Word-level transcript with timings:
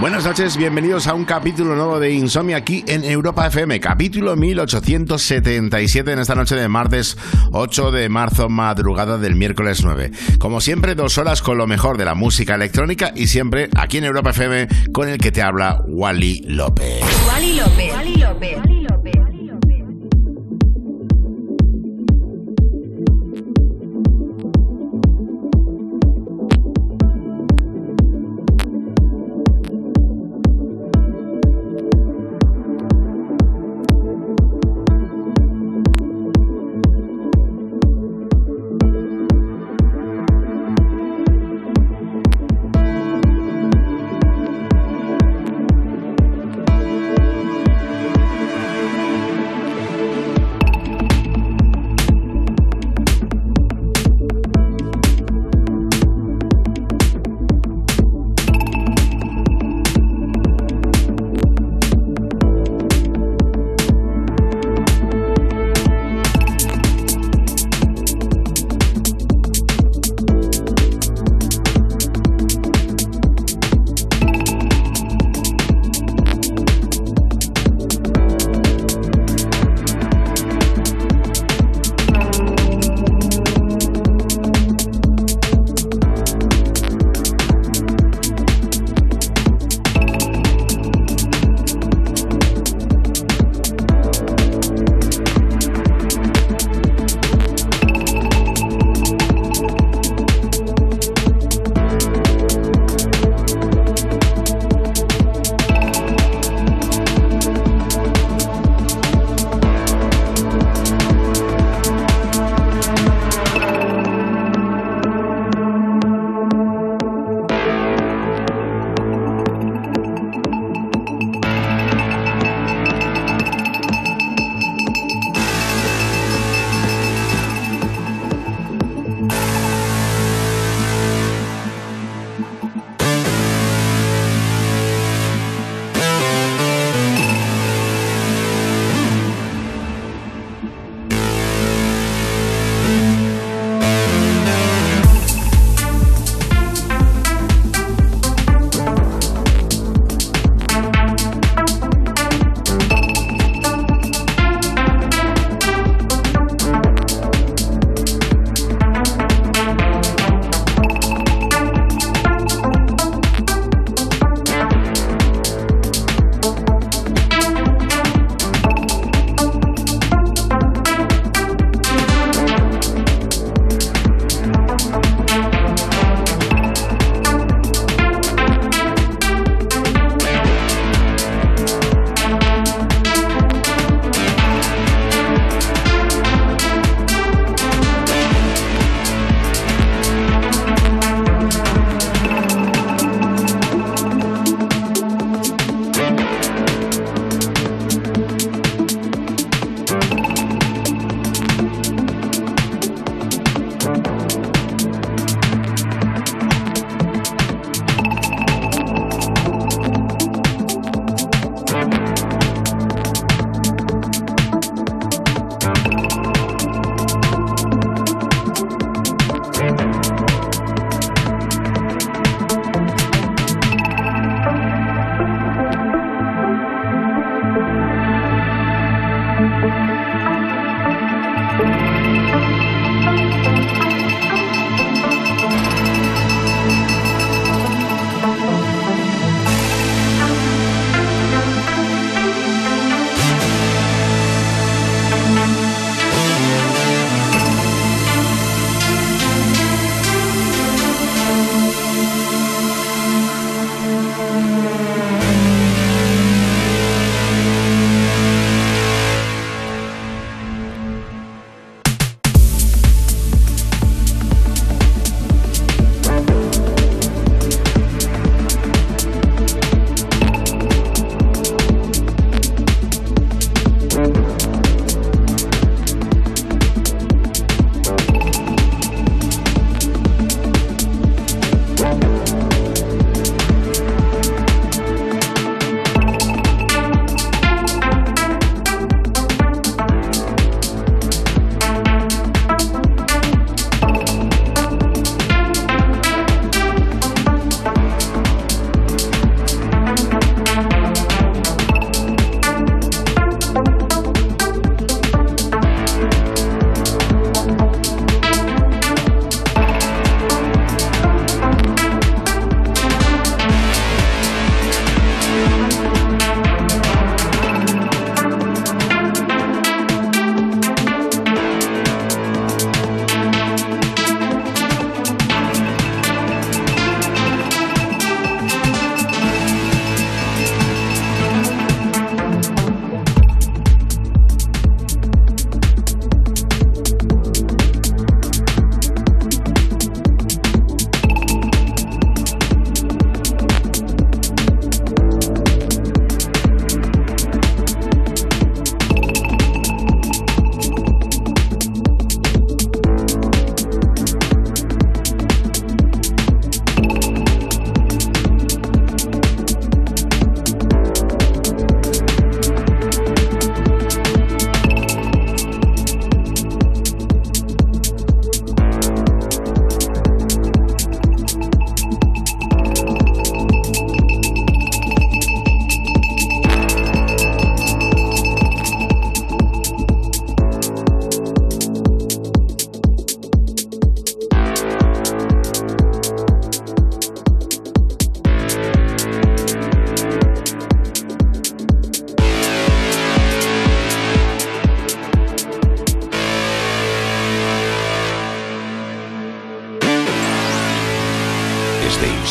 Buenas 0.00 0.24
noches, 0.24 0.56
bienvenidos 0.56 1.06
a 1.08 1.14
un 1.14 1.26
capítulo 1.26 1.74
nuevo 1.74 2.00
de 2.00 2.10
Insomnia 2.10 2.56
aquí 2.56 2.82
en 2.88 3.04
Europa 3.04 3.46
FM, 3.46 3.80
capítulo 3.80 4.34
1877 4.34 6.12
en 6.12 6.18
esta 6.18 6.34
noche 6.34 6.56
de 6.56 6.68
martes 6.68 7.18
8 7.52 7.90
de 7.90 8.08
marzo, 8.08 8.48
madrugada 8.48 9.18
del 9.18 9.36
miércoles 9.36 9.84
9. 9.84 10.10
Como 10.38 10.62
siempre, 10.62 10.94
dos 10.94 11.18
horas 11.18 11.42
con 11.42 11.58
lo 11.58 11.66
mejor 11.66 11.98
de 11.98 12.06
la 12.06 12.14
música 12.14 12.54
electrónica 12.54 13.12
y 13.14 13.26
siempre 13.26 13.68
aquí 13.76 13.98
en 13.98 14.04
Europa 14.04 14.30
FM 14.30 14.68
con 14.90 15.06
el 15.06 15.18
que 15.18 15.32
te 15.32 15.42
habla 15.42 15.82
Wally 15.86 16.44
López. 16.46 17.02
Wally 17.28 17.56
López. 17.56 17.92
Wally 17.92 18.14
López. 18.16 18.69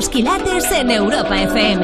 Altos 0.00 0.08
quilates 0.08 0.70
en 0.72 0.90
Europa 0.90 1.42
FM. 1.42 1.79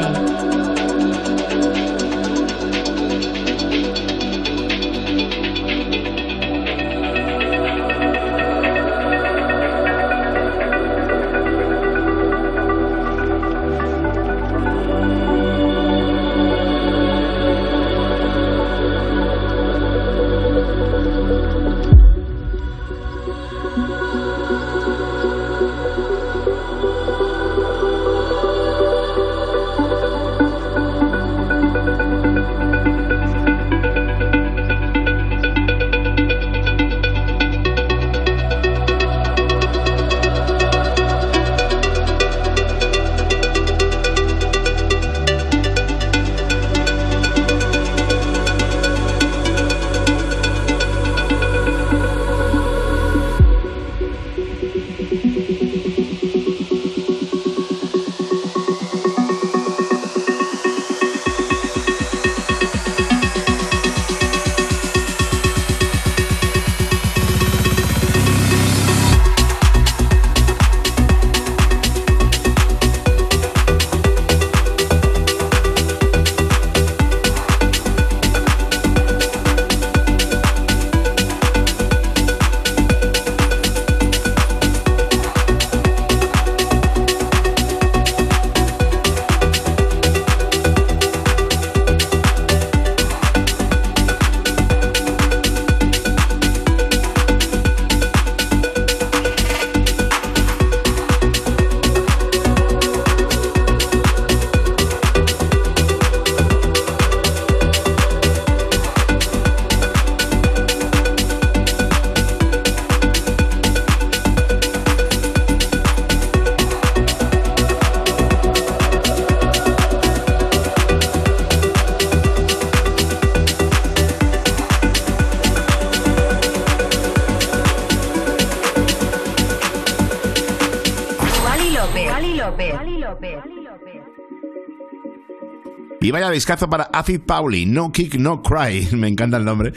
Y 136.07 136.13
vaya 136.13 136.31
discazo 136.31 136.71
para 136.71 136.85
Acid 136.85 137.23
Pauli, 137.23 137.67
No 137.67 137.91
Kick, 137.91 138.15
No 138.15 138.41
Cry. 138.41 138.91
Me 138.97 139.09
encanta 139.09 139.39
el 139.39 139.45
nombre. 139.45 139.73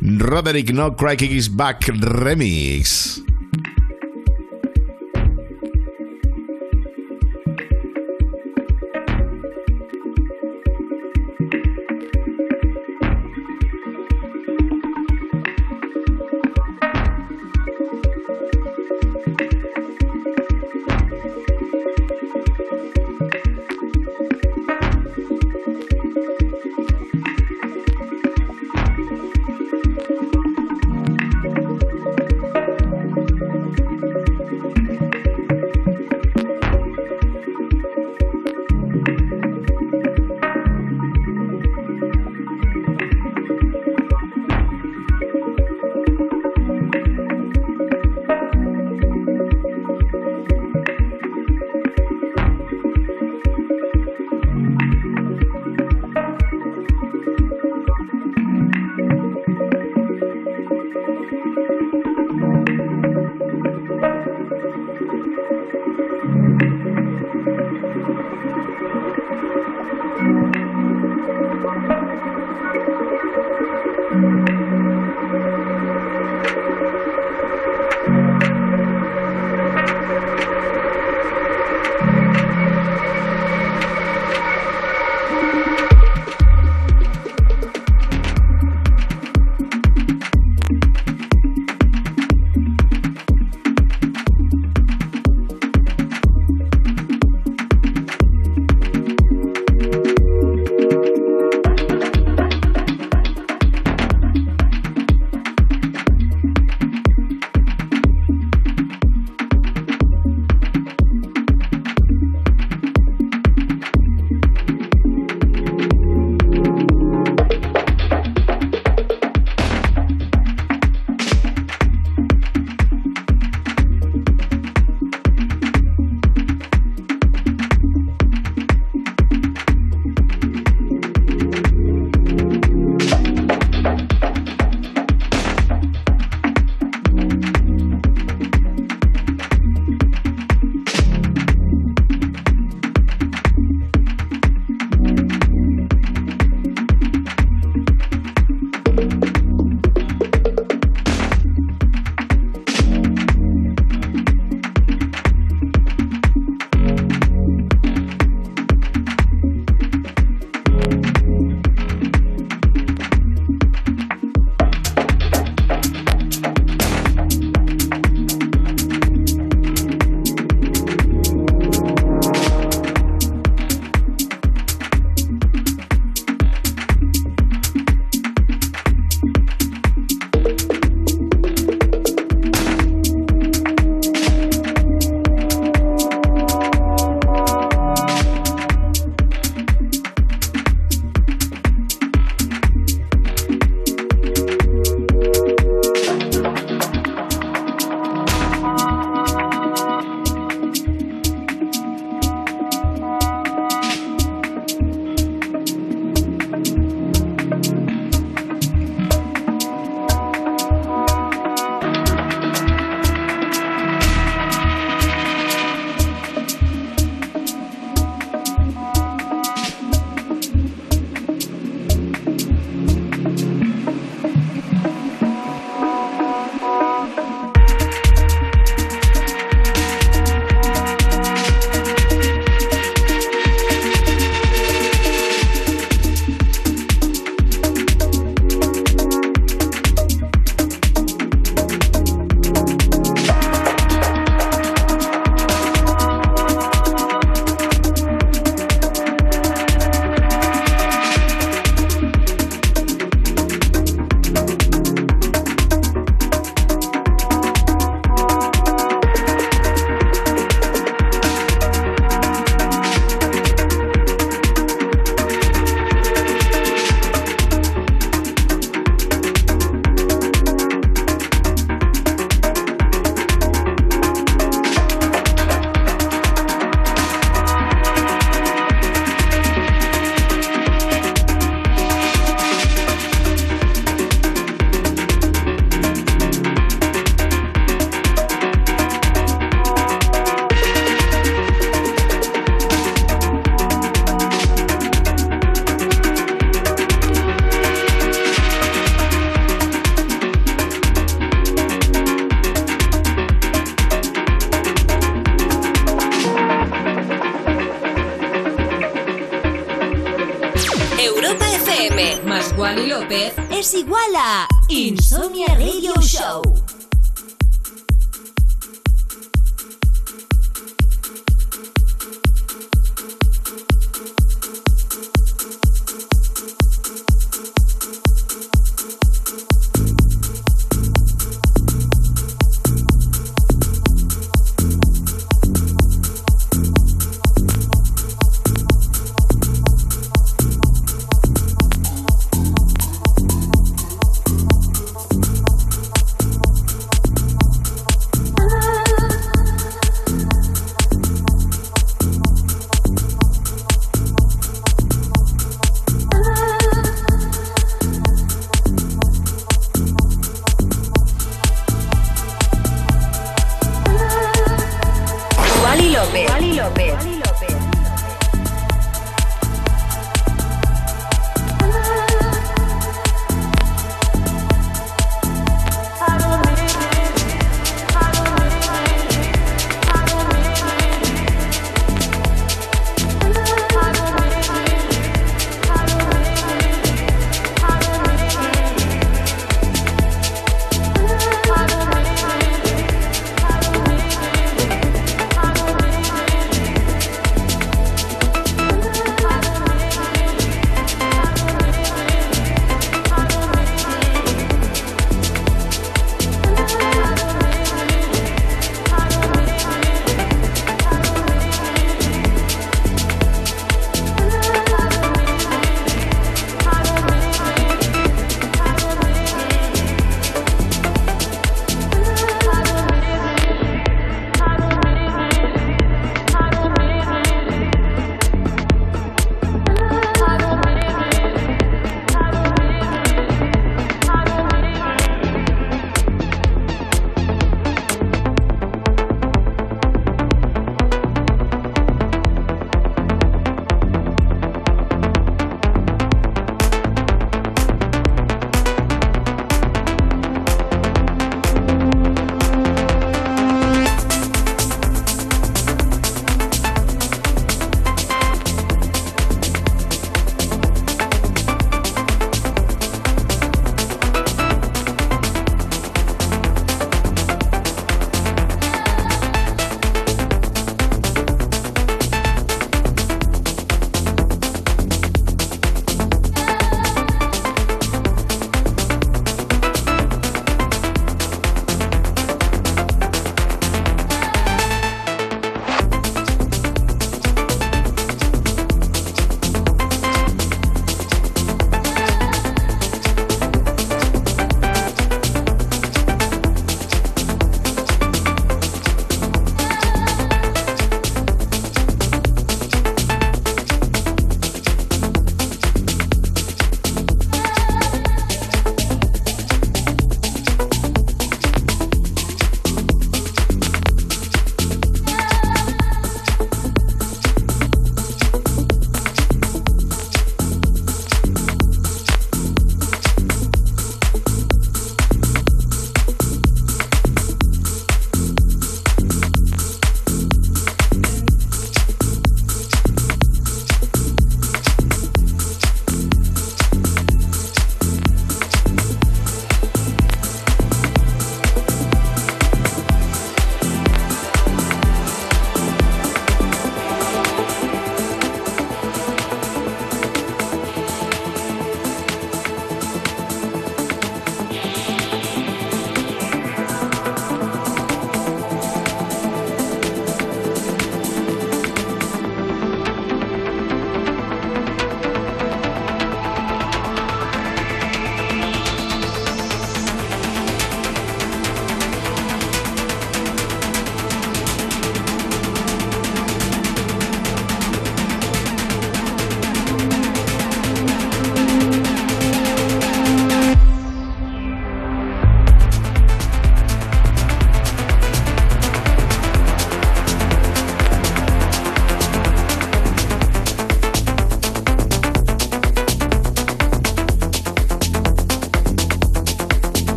Roderick 0.00 0.72
No 0.72 0.94
Cry 0.94 1.16
Kick 1.16 1.32
is 1.32 1.56
Back 1.56 1.88
Remix. 1.88 3.20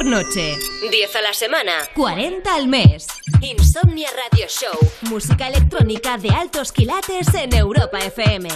Por 0.00 0.06
noche. 0.06 0.56
10 0.90 1.16
a 1.16 1.22
la 1.22 1.34
semana. 1.34 1.72
40 1.94 2.54
al 2.54 2.68
mes. 2.68 3.06
Insomnia 3.42 4.08
Radio 4.24 4.46
Show. 4.48 5.10
Música 5.10 5.48
electrónica 5.48 6.16
de 6.16 6.30
altos 6.30 6.72
quilates 6.72 7.34
en 7.34 7.54
Europa 7.54 7.98
FM. 7.98 8.48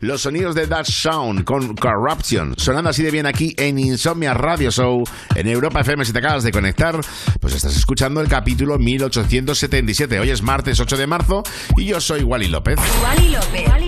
Los 0.00 0.20
sonidos 0.22 0.54
de 0.54 0.68
That 0.68 0.84
Sound 0.84 1.42
con 1.42 1.74
Corruption, 1.74 2.54
sonando 2.56 2.90
así 2.90 3.02
de 3.02 3.10
bien 3.10 3.26
aquí 3.26 3.54
en 3.58 3.80
Insomnia 3.80 4.32
Radio 4.32 4.70
Show, 4.70 5.02
en 5.34 5.48
Europa 5.48 5.80
FM. 5.80 6.04
Si 6.04 6.12
te 6.12 6.20
acabas 6.20 6.44
de 6.44 6.52
conectar, 6.52 7.00
pues 7.40 7.54
estás 7.54 7.76
escuchando 7.76 8.20
el 8.20 8.28
capítulo 8.28 8.78
1877. 8.78 10.20
Hoy 10.20 10.30
es 10.30 10.42
martes 10.42 10.78
8 10.78 10.96
de 10.96 11.06
marzo 11.08 11.42
y 11.76 11.86
yo 11.86 12.00
soy 12.00 12.22
Wally 12.22 12.46
López. 12.46 12.78
Wally 13.02 13.30
López. 13.30 13.68
Wally 13.68 13.87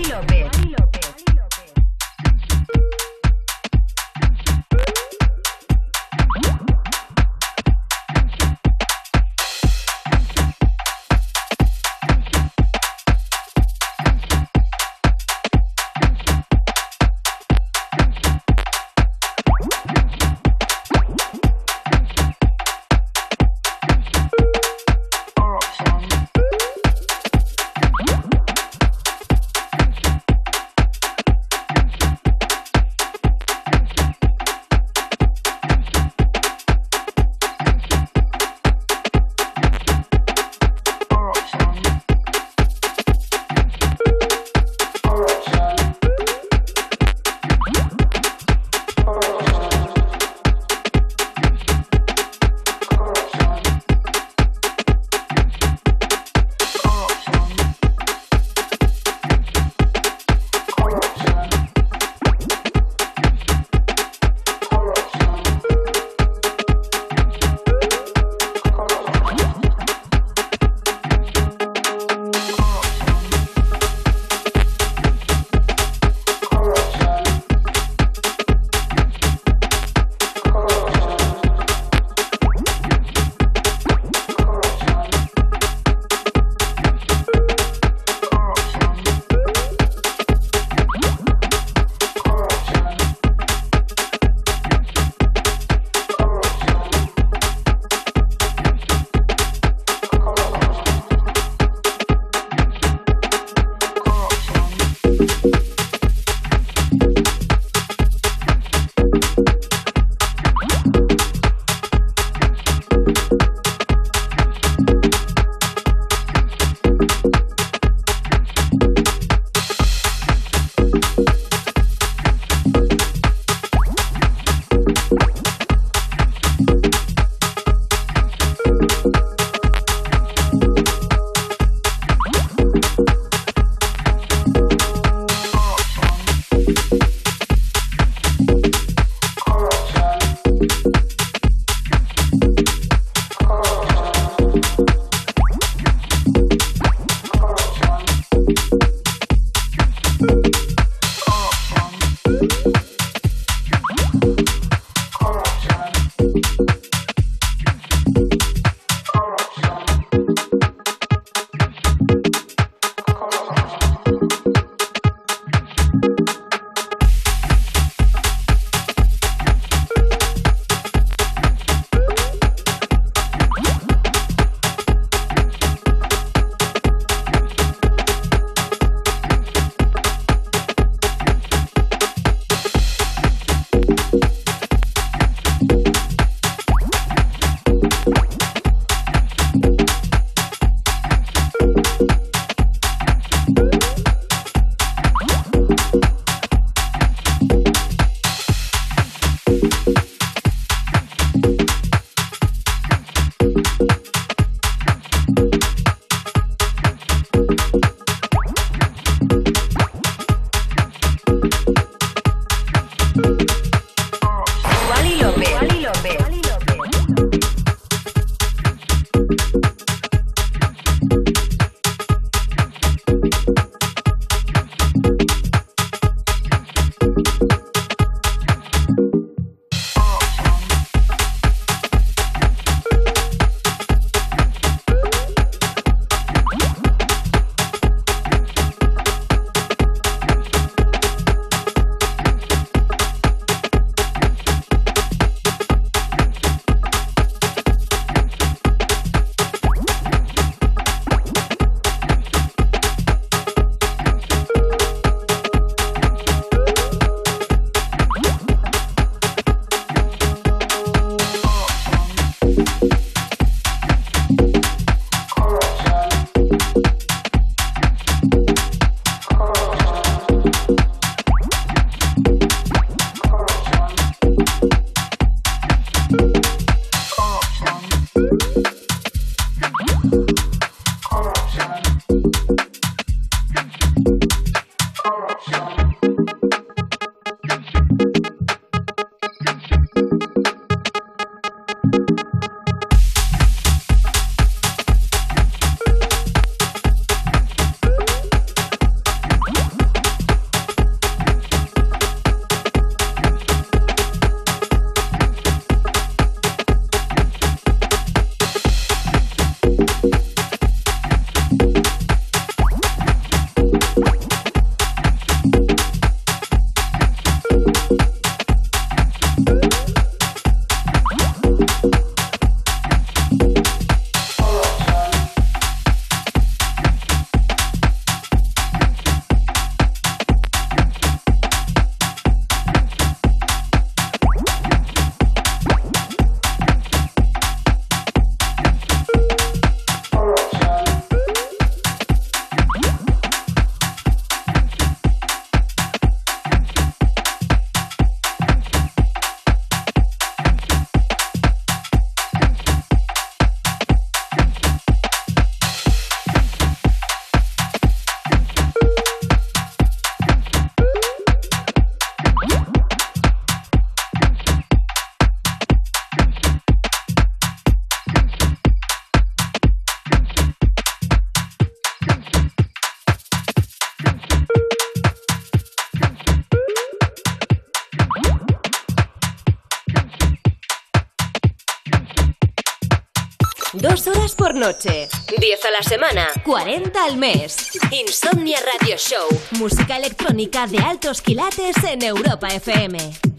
Dos 383.73 384.05
horas 384.05 384.35
por 384.35 384.53
noche. 384.53 385.07
10 385.39 385.65
a 385.65 385.71
la 385.71 385.81
semana. 385.81 386.27
40 386.43 387.05
al 387.05 387.15
mes. 387.15 387.55
Insomnia 387.91 388.57
Radio 388.73 388.97
Show. 388.97 389.29
Música 389.51 389.95
electrónica 389.95 390.67
de 390.67 390.79
altos 390.79 391.21
quilates 391.21 391.77
en 391.85 392.01
Europa 392.03 392.49
FM. 392.49 393.30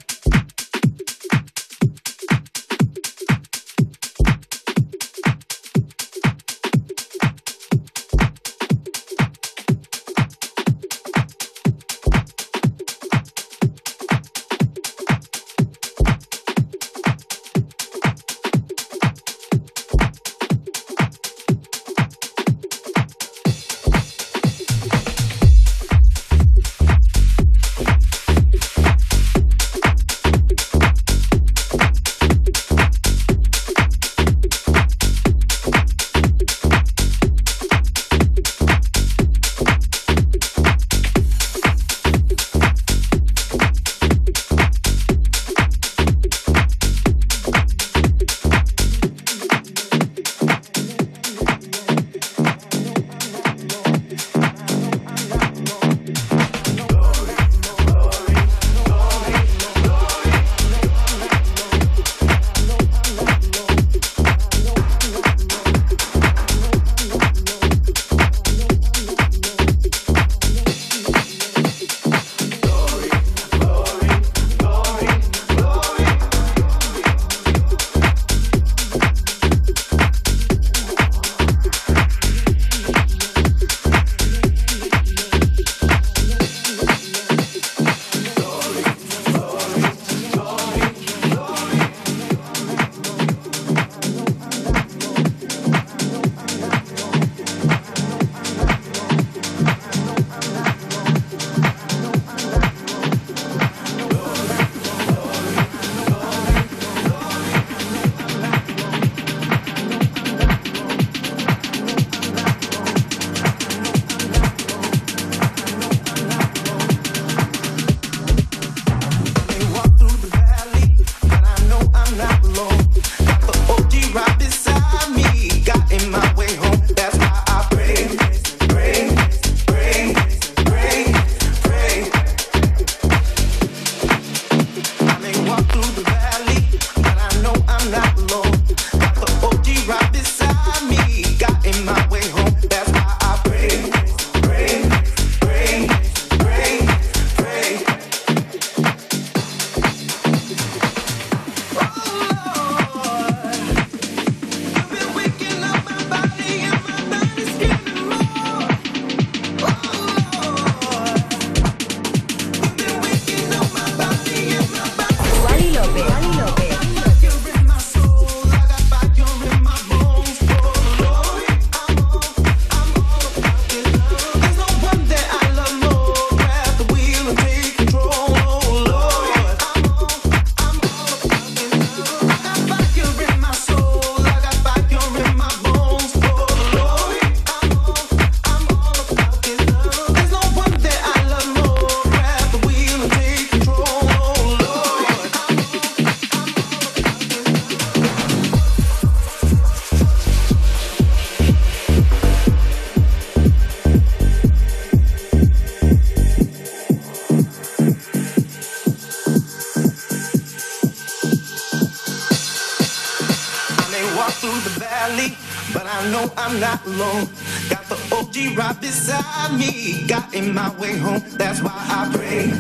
through 214.43 214.61
the 214.63 214.81
valley, 214.81 215.37
but 215.73 215.87
I 215.87 216.11
know 216.11 216.29
I'm 216.37 216.59
not 216.59 216.85
alone. 216.85 217.29
Got 217.71 217.85
the 217.89 217.99
OG 218.11 218.59
right 218.59 218.81
beside 218.81 219.57
me, 219.57 220.05
got 220.09 220.35
in 220.35 220.53
my 220.53 220.69
way 220.81 220.99
home. 220.99 221.23
That's 221.39 221.63
why 221.63 221.71
I 221.73 222.11
pray. 222.13 222.51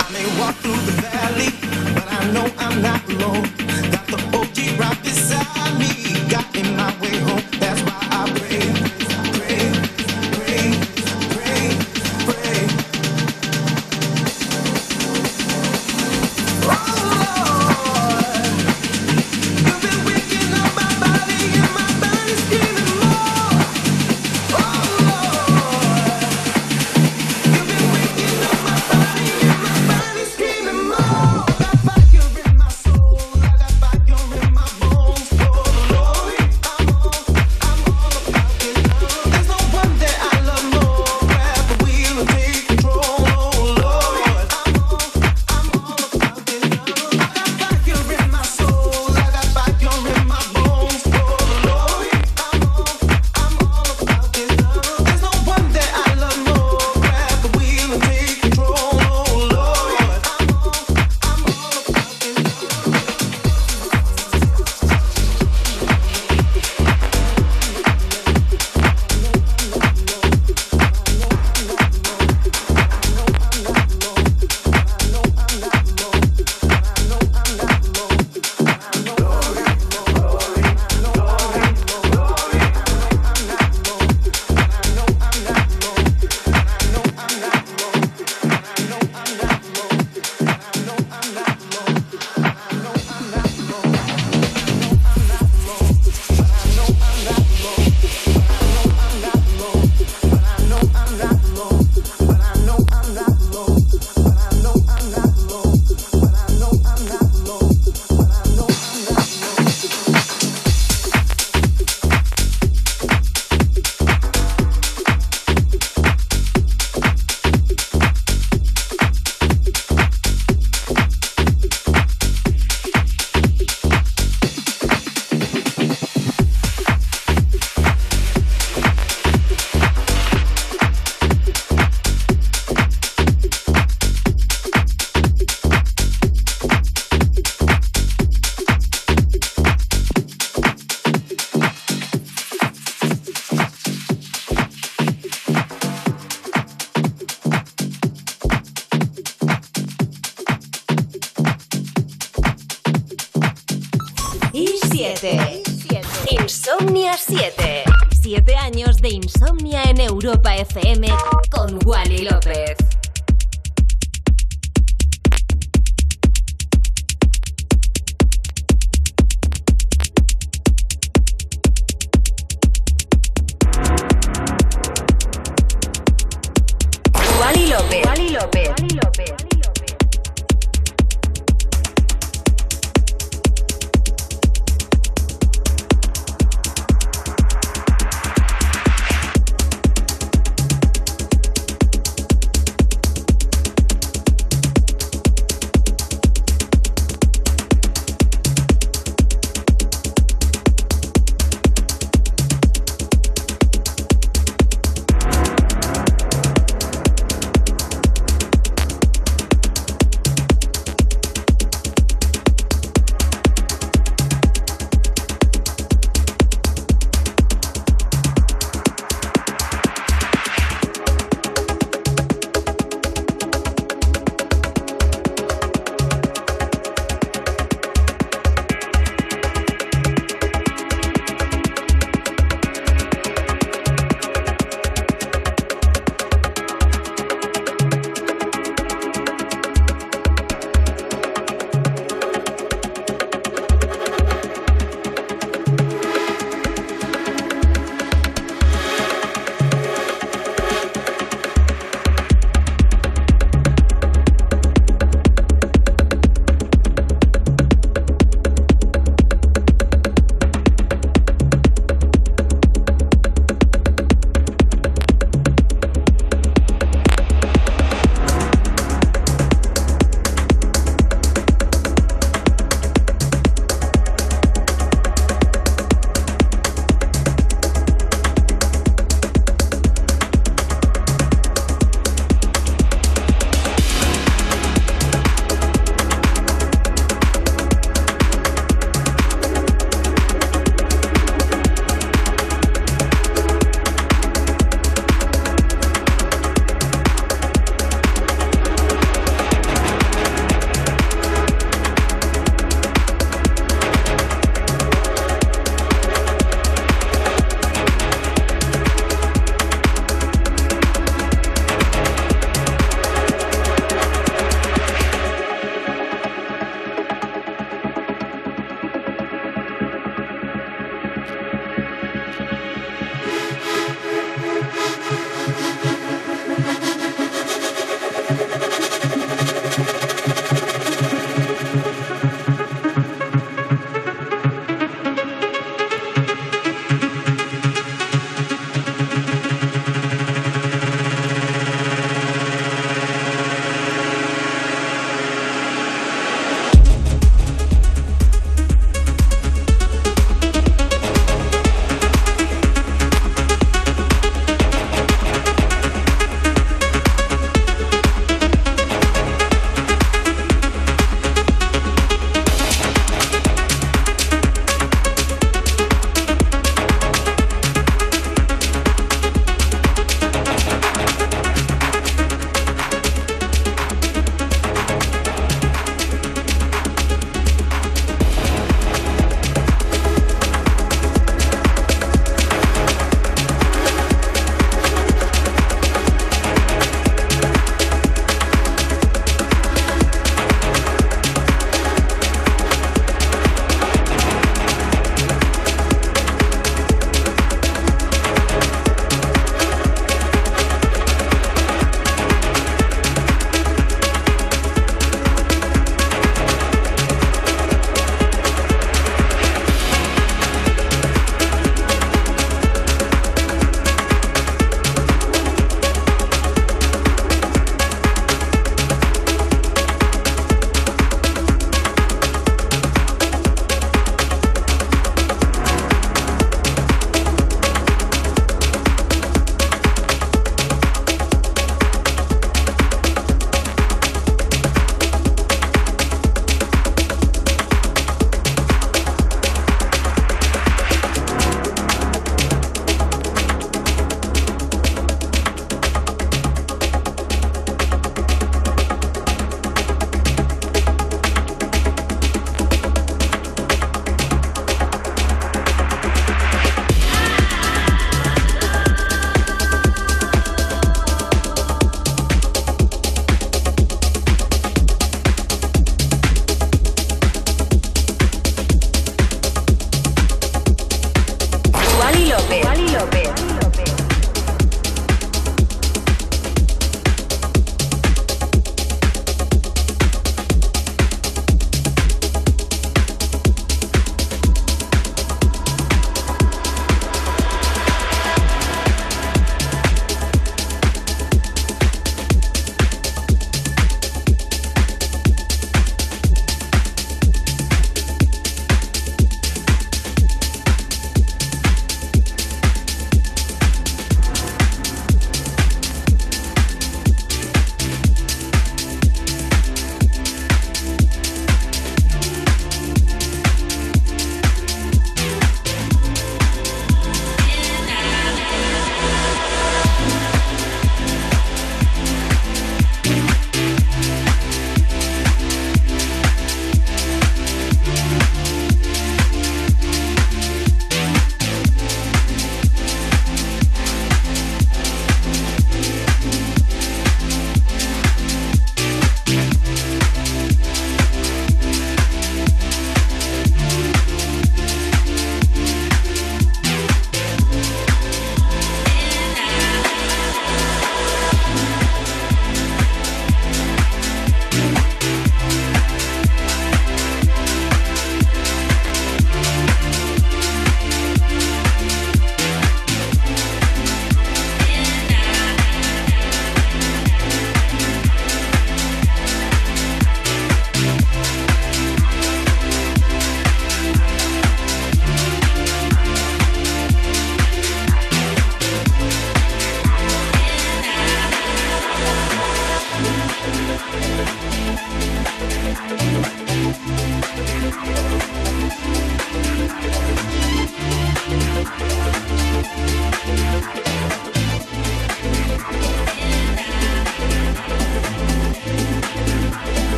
I 0.00 0.08
may 0.12 0.26
walk 0.40 0.56
through 0.56 0.82
the 0.90 0.96
valley, 1.06 1.50
but 1.94 2.08
I 2.10 2.32
know 2.32 2.46
I'm 2.58 2.82
not 2.82 3.08
alone. 3.12 3.59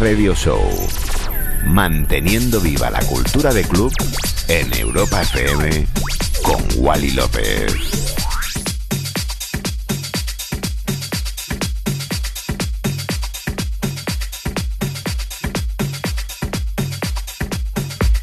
Radio 0.00 0.34
Show. 0.34 0.62
Manteniendo 1.66 2.58
viva 2.58 2.88
la 2.88 3.00
cultura 3.00 3.52
de 3.52 3.64
club 3.64 3.92
en 4.48 4.72
Europa 4.72 5.20
FM 5.20 5.86
con 6.42 6.64
Wally 6.76 7.10
López. 7.10 7.74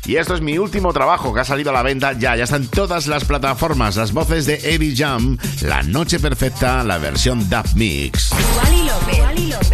Y 0.07 0.15
esto 0.15 0.34
es 0.34 0.41
mi 0.41 0.57
último 0.57 0.93
trabajo 0.93 1.32
que 1.32 1.41
ha 1.41 1.45
salido 1.45 1.69
a 1.69 1.73
la 1.73 1.84
venta 1.84 2.13
ya. 2.13 2.36
Ya 2.36 2.45
están 2.45 2.65
todas 2.67 3.05
las 3.05 3.25
plataformas. 3.25 3.97
Las 3.97 4.13
voces 4.13 4.47
de 4.47 4.55
Eddie 4.63 4.95
Jam, 4.95 5.38
La 5.61 5.84
Noche 5.84 6.19
Perfecta, 6.19 6.84
la 6.84 6.97
versión 6.97 7.47
Dub 7.49 7.65
Mix. 7.75 8.32
López. 8.32 9.49
López. 9.49 9.66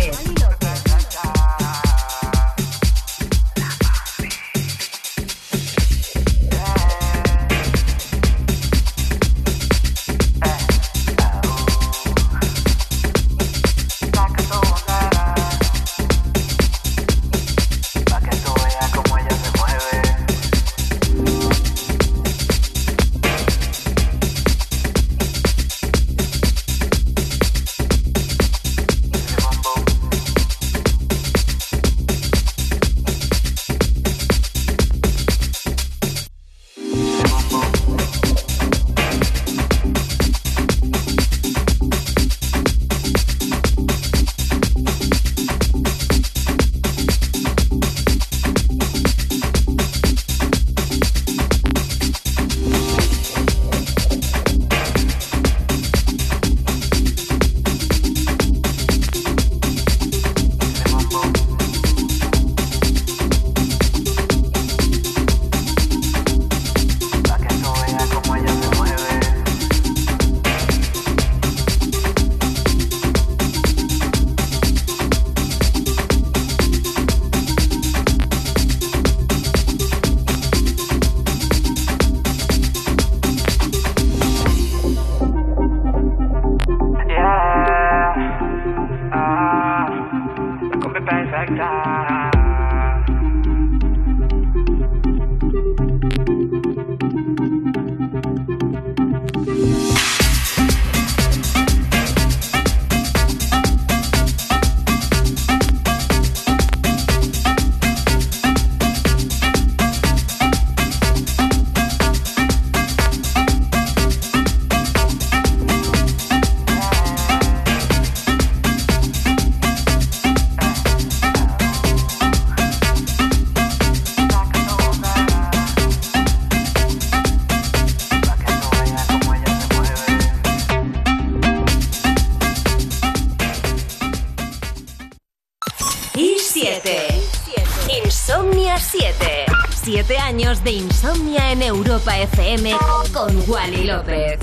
En 141.36 141.64
Europa 141.64 142.18
FM 142.20 142.76
con 143.12 143.50
Wally 143.50 143.86
López. 143.86 144.43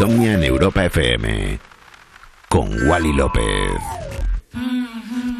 Insomnia 0.00 0.34
en 0.34 0.44
Europa 0.44 0.84
FM 0.84 1.58
con 2.48 2.88
Wally 2.88 3.12
López. 3.12 3.42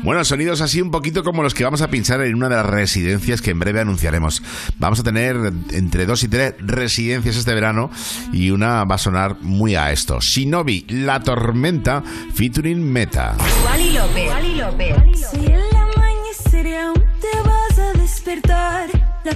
Bueno, 0.02 0.24
sonidos 0.24 0.61
así 0.62 0.82
un 0.82 0.90
poquito 0.90 1.22
como 1.22 1.44
los 1.44 1.54
que 1.54 1.62
vamos 1.62 1.80
a 1.80 1.86
pinchar 1.86 2.22
en 2.22 2.34
una 2.34 2.48
de 2.48 2.56
las 2.56 2.66
residencias 2.66 3.40
que 3.40 3.52
en 3.52 3.61
breve 3.61 3.78
anunciaremos. 3.78 4.42
Vamos 4.76 4.98
a 4.98 5.04
tener 5.04 5.36
entre 5.70 6.06
dos 6.06 6.24
y 6.24 6.28
tres 6.28 6.54
residencias 6.59 7.36
este 7.36 7.54
verano 7.54 7.92
y 8.32 8.50
una 8.50 8.82
va 8.82 8.96
a 8.96 8.98
sonar 8.98 9.36
muy 9.42 9.76
a 9.76 9.92
esto. 9.92 10.18
Shinobi, 10.18 10.86
La 10.88 11.20
Tormenta, 11.20 12.02
featuring 12.34 12.82
Meta. 12.82 13.36
Wally 13.64 13.92
López. 13.92 14.28
Wally 14.28 14.54
López. 14.56 15.28
Si 15.30 15.46
en 15.46 15.61
la 15.72 15.86
mañana 15.96 16.92
te 17.20 17.48
vas 17.48 17.78
a 17.78 17.92
despertar, 17.92 18.88
la 19.24 19.34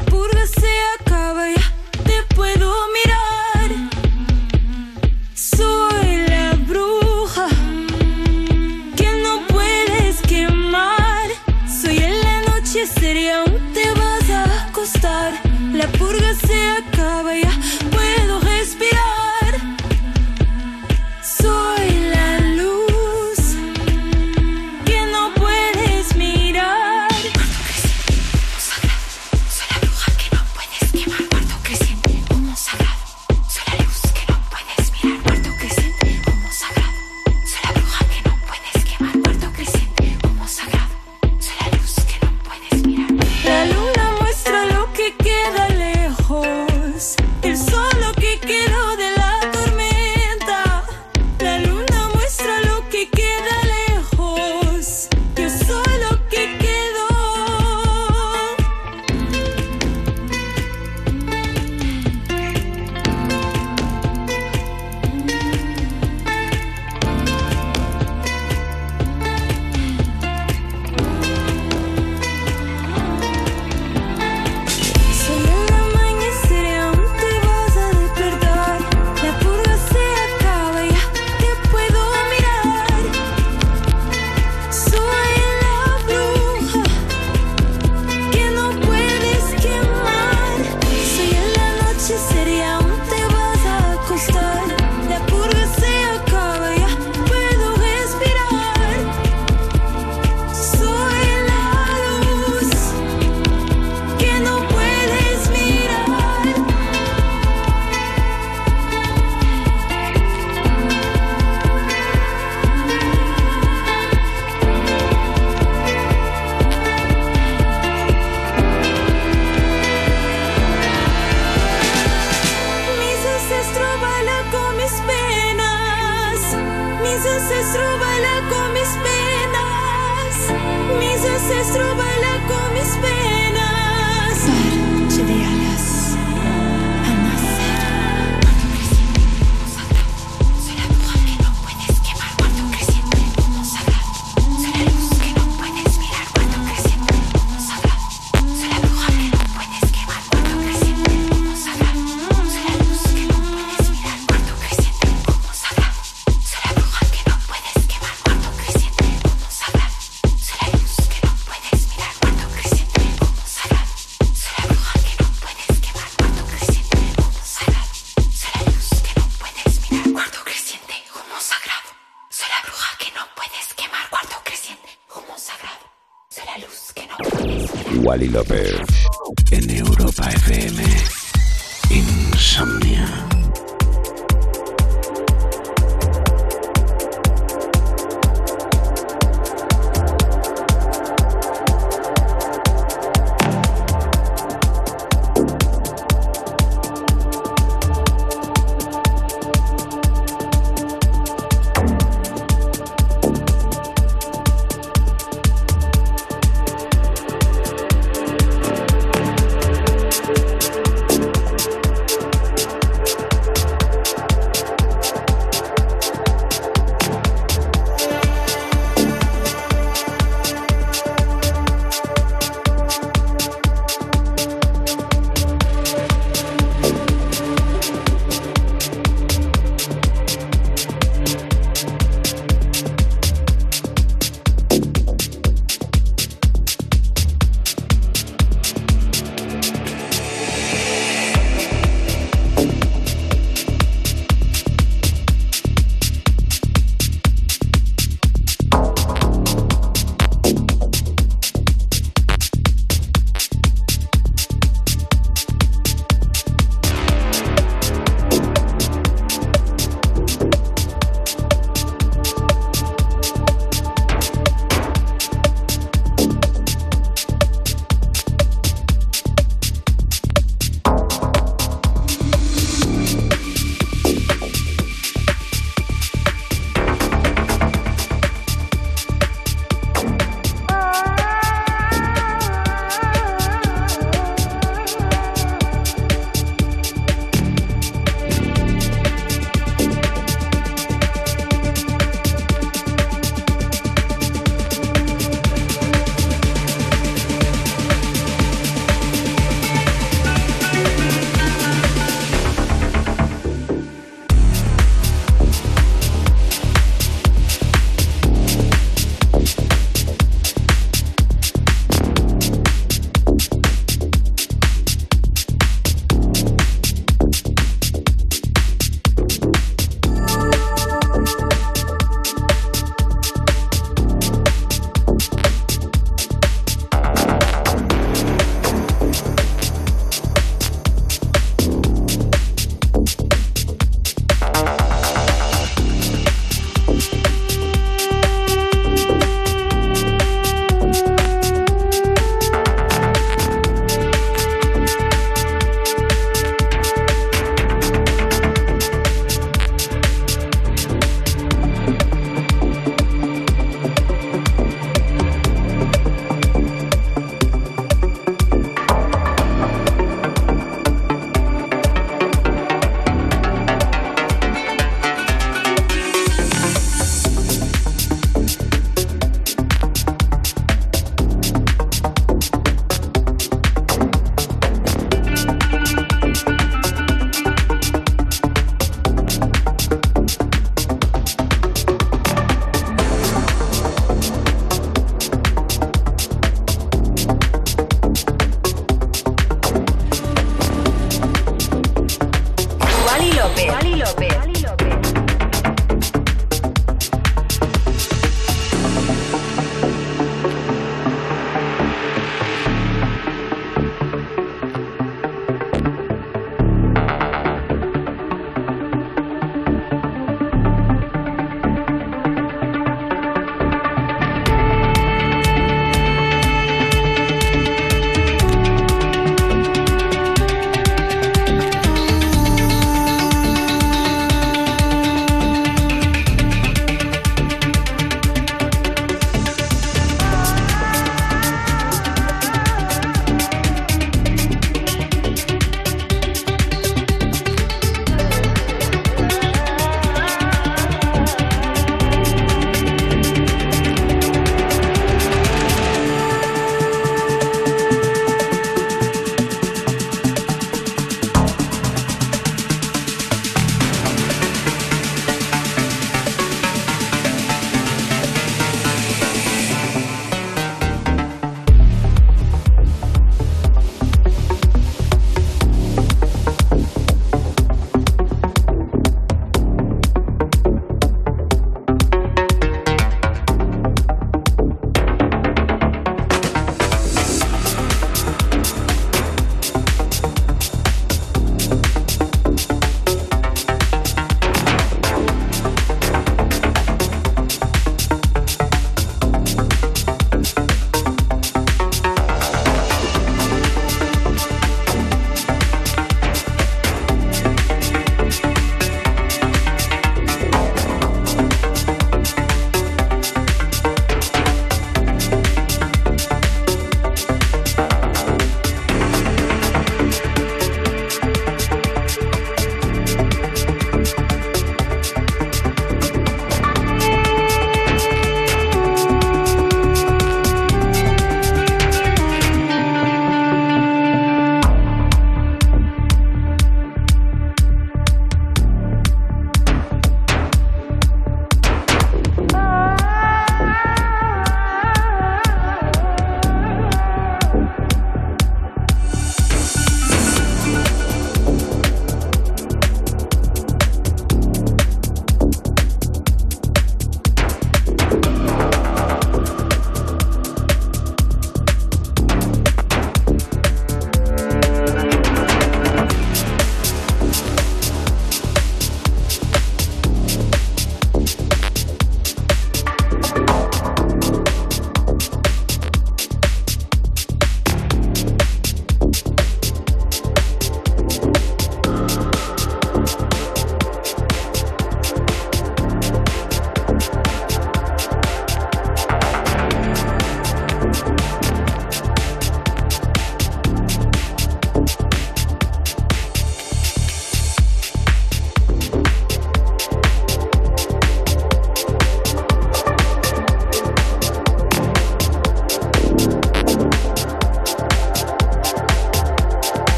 López. 178.33 178.71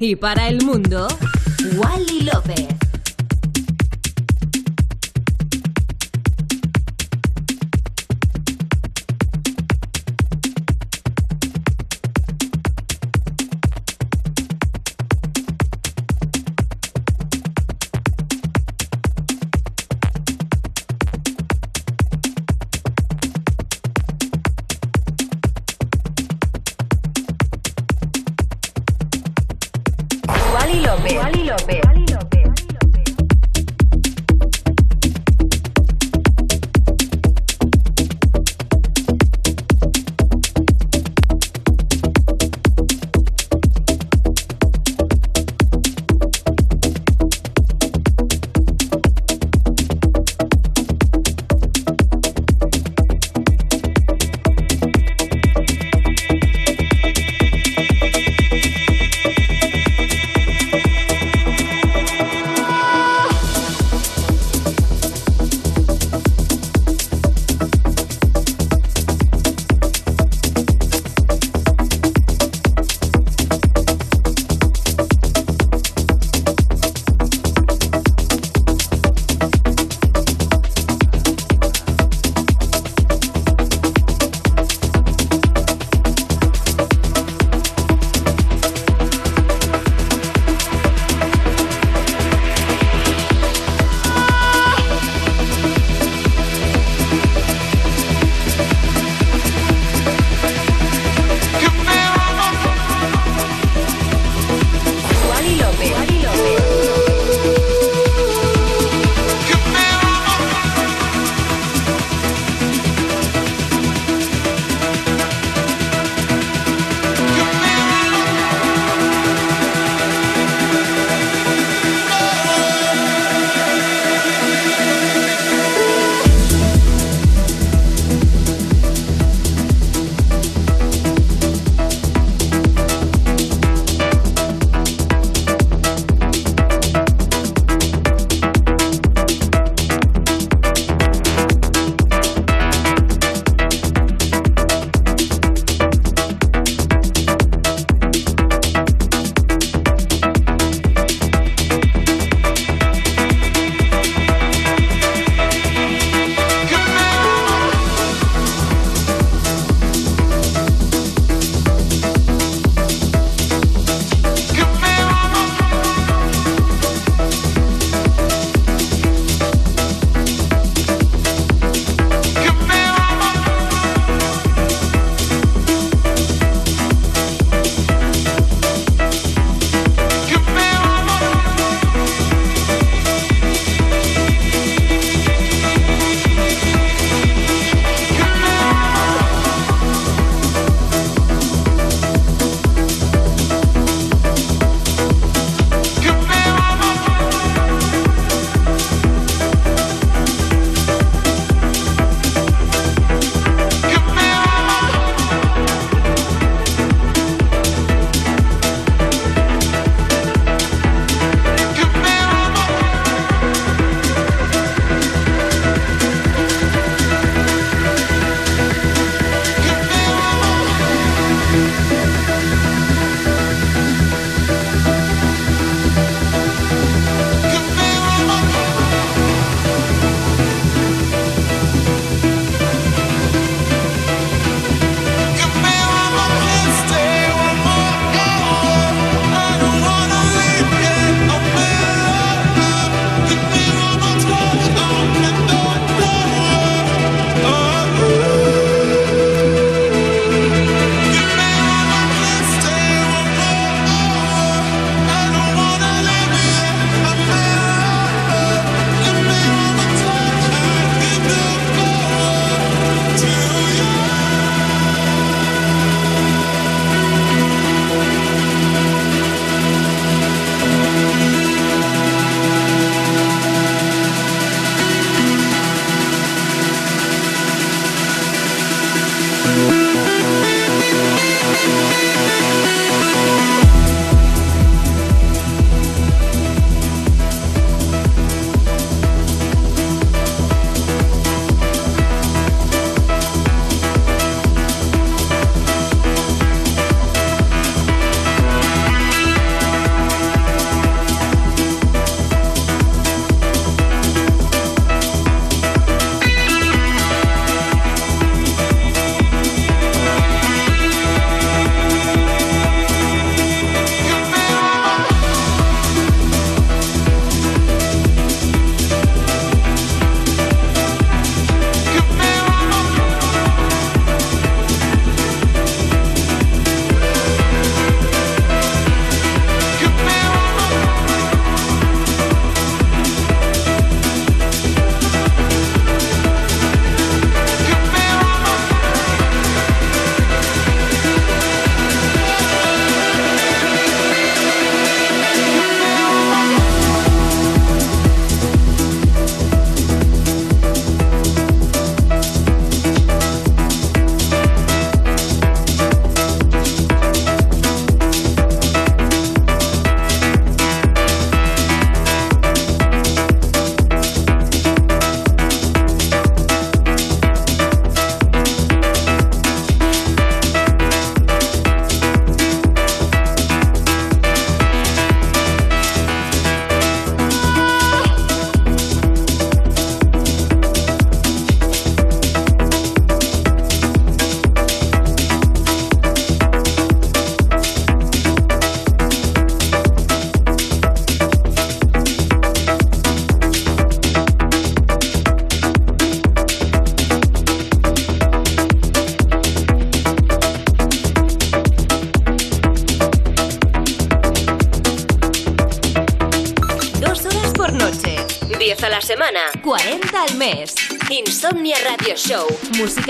Y 0.00 0.16
para 0.16 0.48
el 0.48 0.64
mundo, 0.64 1.06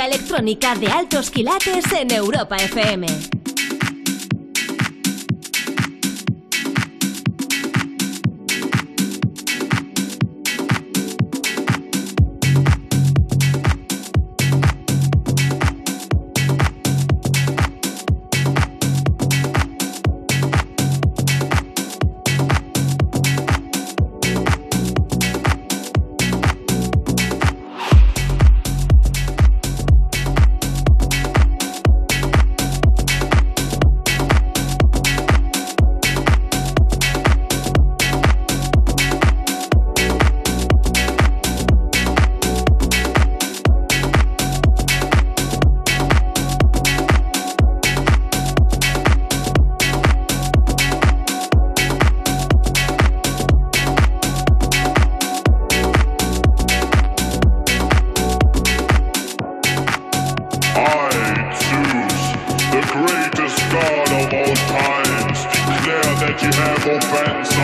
electrónica 0.05 0.75
de 0.75 0.89
altos 0.89 1.31
quilates 1.31 1.91
en 1.93 2.11
Europa 2.11 2.57
FM. 2.57 3.34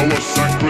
our 0.00 0.20
sacred. 0.22 0.69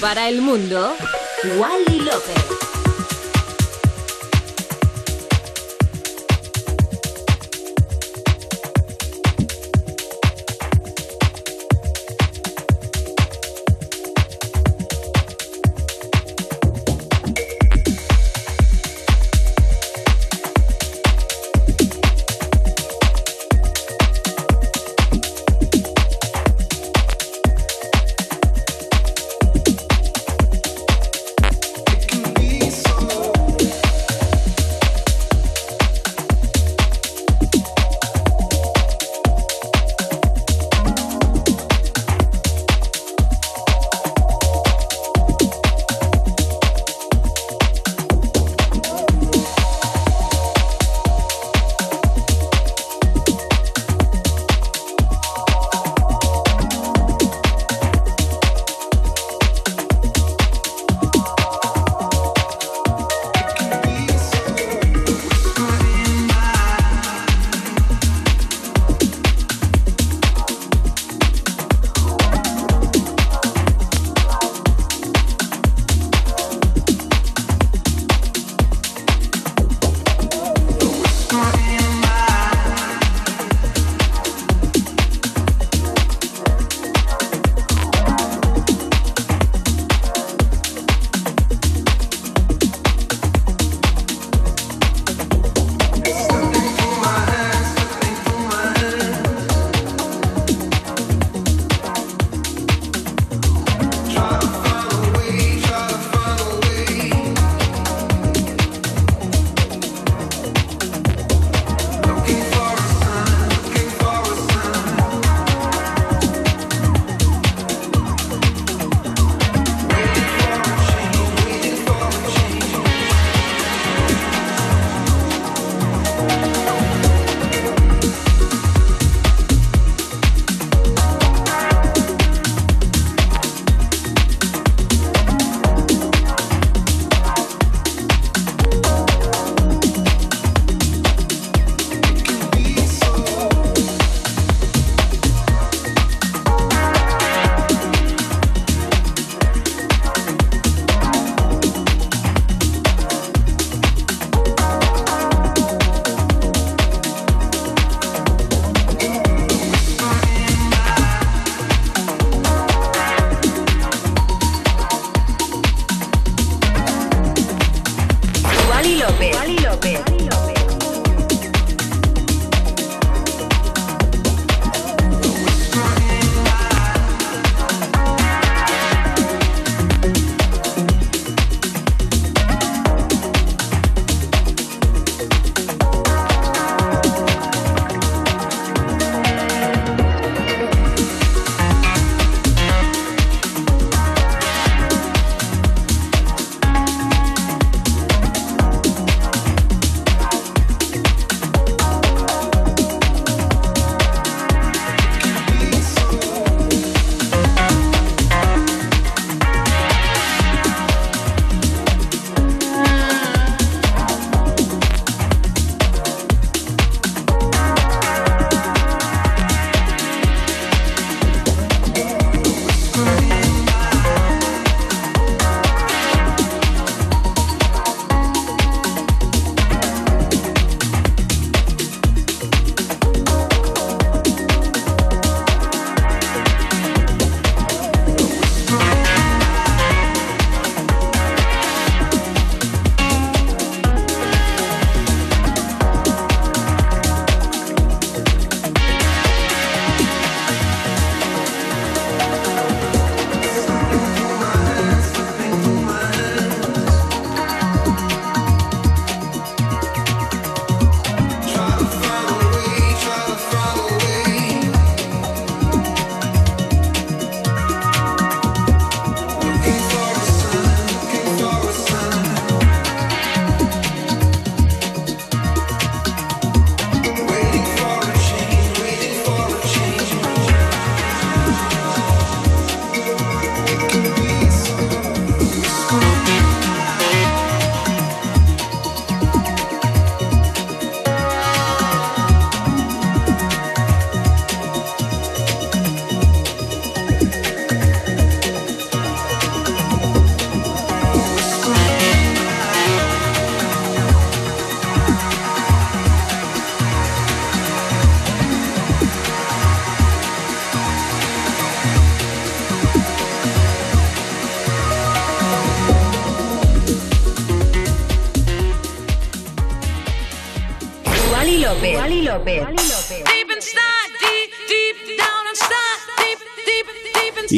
Para 0.00 0.28
el 0.28 0.42
mundo, 0.42 0.96
Wally 1.58 2.00
López. 2.00 2.57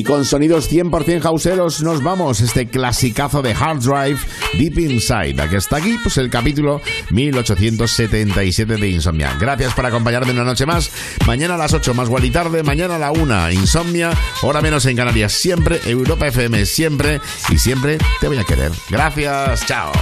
Y 0.01 0.03
con 0.03 0.25
sonidos 0.25 0.73
100% 0.73 1.21
houseeros 1.21 1.83
nos 1.83 2.03
vamos. 2.03 2.41
Este 2.41 2.67
clasicazo 2.67 3.43
de 3.43 3.53
Hard 3.53 3.81
Drive, 3.81 4.19
Deep 4.55 4.79
Inside. 4.79 5.43
Aquí 5.43 5.57
está 5.57 5.77
aquí, 5.77 5.99
pues 6.03 6.17
el 6.17 6.31
capítulo 6.31 6.81
1877 7.11 8.77
de 8.79 8.89
Insomnia. 8.89 9.37
Gracias 9.39 9.75
por 9.75 9.85
acompañarme 9.85 10.33
una 10.33 10.45
noche 10.45 10.65
más. 10.65 10.91
Mañana 11.27 11.57
a 11.57 11.59
las 11.59 11.75
8 11.75 11.93
más 11.93 12.09
y 12.23 12.31
tarde, 12.31 12.63
mañana 12.63 12.97
a 12.97 12.99
la 12.99 13.11
1 13.11 13.51
Insomnia, 13.51 14.11
hora 14.41 14.63
menos 14.63 14.87
en 14.87 14.97
Canarias. 14.97 15.35
Siempre 15.35 15.79
Europa 15.85 16.29
FM, 16.29 16.65
siempre 16.65 17.21
y 17.51 17.59
siempre 17.59 17.99
te 18.23 18.29
voy 18.29 18.39
a 18.39 18.45
querer. 18.45 18.73
Gracias, 18.89 19.67
chao. 19.67 19.93